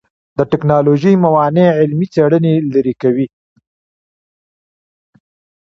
[0.37, 3.27] د ټکنالوژۍ موانع علمي څېړنې لرې کوي.